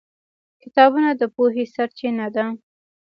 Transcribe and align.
کتابونه 0.61 1.09
د 1.15 1.21
پوهې 1.35 1.63
سرچینه 1.75 2.27
ده. 2.35 2.45